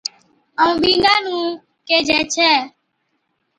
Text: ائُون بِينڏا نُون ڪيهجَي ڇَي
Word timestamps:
ائُون 0.61 0.75
بِينڏا 0.81 1.13
نُون 1.23 1.45
ڪيهجَي 1.87 2.19
ڇَي 2.33 2.51